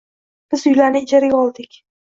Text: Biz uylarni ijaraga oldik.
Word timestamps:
Biz 0.53 0.65
uylarni 0.71 1.05
ijaraga 1.09 1.41
oldik. 1.47 1.83